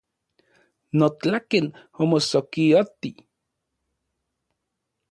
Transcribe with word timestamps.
Notlaken 0.99 1.65
omosokioti. 2.01 3.09